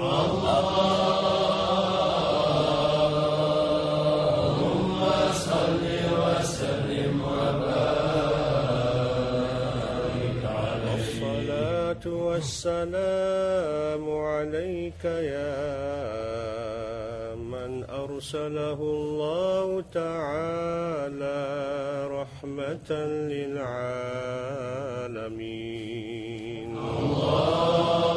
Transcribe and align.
اللهم 0.00 1.43
والسلام 12.06 14.04
عليك 14.10 15.04
يا 15.04 15.74
من 17.34 17.84
أرسله 17.84 18.80
الله 18.80 19.84
تعالى 19.94 21.40
رحمة 22.10 22.90
للعالمين. 23.32 23.94
اللهم 26.78 28.13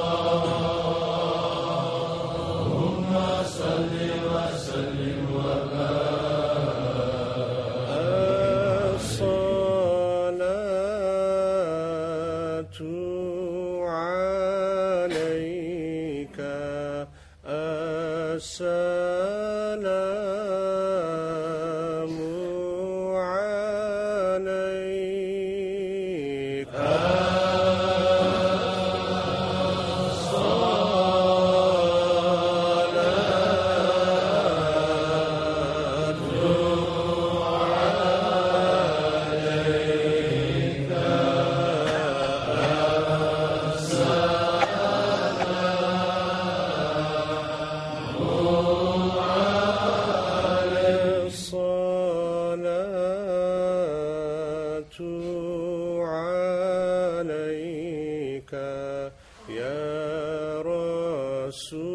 يا 59.49 60.61
رسول 60.61 61.87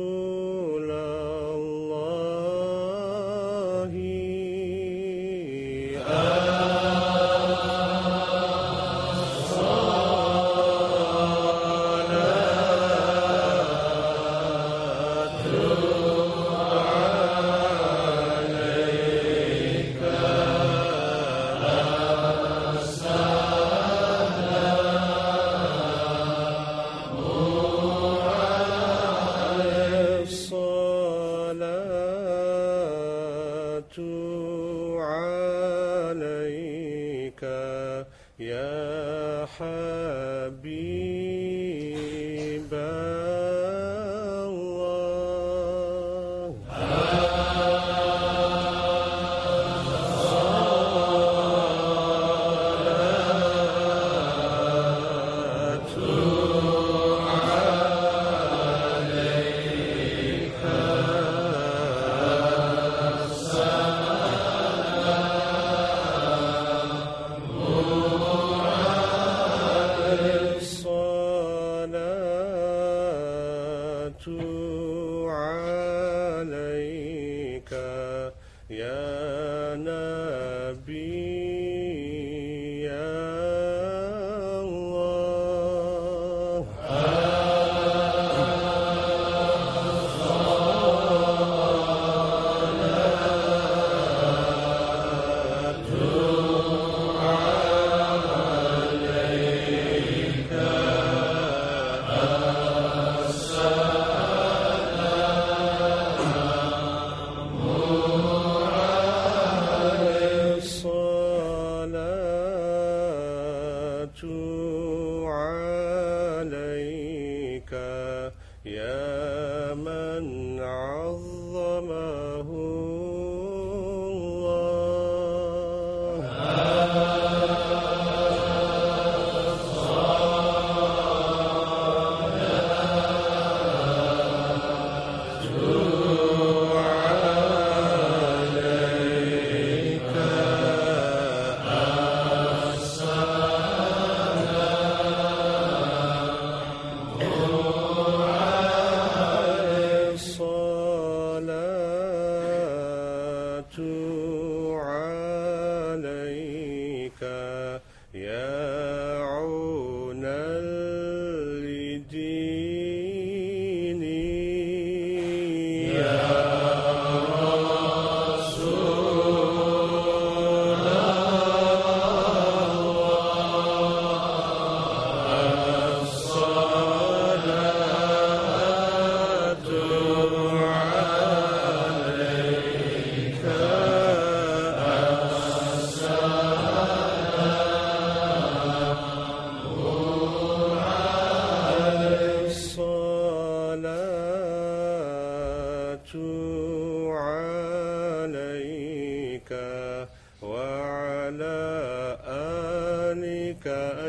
الله. 0.91 1.32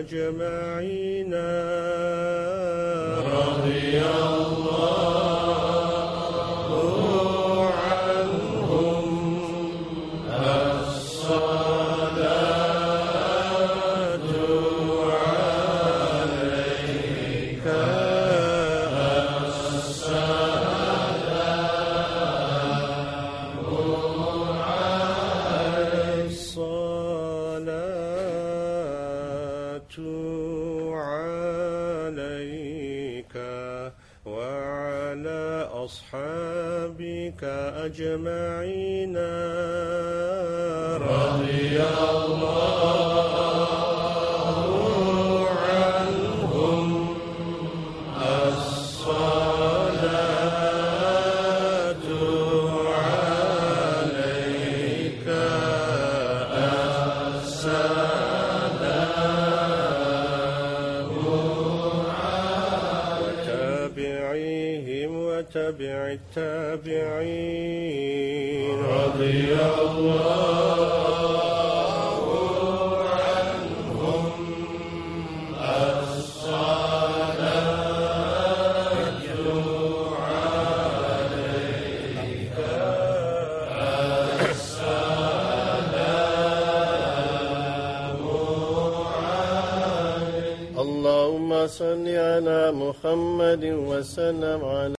أجمعين. 0.04 1.34
رضي 3.24 4.02
الله 4.02 5.43
وعلى 35.94 36.90
أصحابك 36.94 37.44
أجمعين. 37.86 39.18
رضي 40.98 41.82
الله 41.82 43.03
وتابعيهم 64.04 65.12
وتبع 65.16 66.18
التابعين. 66.20 67.24
رضي 68.80 69.54
الله 69.54 70.94
عنهم 73.10 74.34
اللهم 90.84 91.68
صل 91.68 92.08
على 92.08 92.08
محمد 92.08 92.23
وسلم 94.04 94.66
على 94.66 94.73